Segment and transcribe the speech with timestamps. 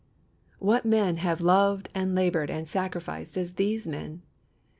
[0.57, 4.23] What men have loved and laboured and sacrificed as these men?